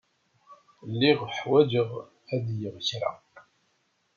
[0.91, 1.89] Lliɣ ḥwajeɣ
[2.33, 3.11] ad geɣ kra.